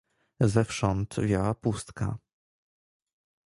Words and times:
"Zewsząd 0.39 1.15
wiała 1.23 1.55
pustka." 1.55 2.17